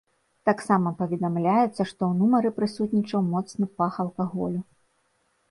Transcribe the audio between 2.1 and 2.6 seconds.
нумары